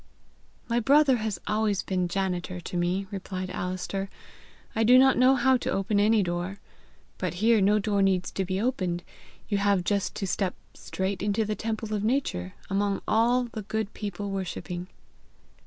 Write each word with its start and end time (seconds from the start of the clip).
"My 0.67 0.79
brother 0.79 1.17
has 1.17 1.39
always 1.45 1.83
been 1.83 2.07
janitor 2.07 2.59
to 2.59 2.75
me," 2.75 3.05
replied 3.11 3.51
Alister; 3.51 4.09
"I 4.75 4.83
do 4.83 4.97
not 4.97 5.15
know 5.15 5.35
how 5.35 5.57
to 5.57 5.69
open 5.69 5.99
any 5.99 6.23
door. 6.23 6.57
But 7.19 7.35
here 7.35 7.61
no 7.61 7.77
door 7.77 8.01
needs 8.01 8.31
to 8.31 8.43
be 8.43 8.59
opened; 8.59 9.03
you 9.47 9.59
have 9.59 9.83
just 9.83 10.15
to 10.15 10.25
step 10.25 10.55
straight 10.73 11.21
into 11.21 11.45
the 11.45 11.53
temple 11.53 11.93
of 11.93 12.03
nature, 12.03 12.55
among 12.67 13.03
all 13.07 13.43
the 13.43 13.61
good 13.61 13.93
people 13.93 14.31
worshipping." 14.31 14.87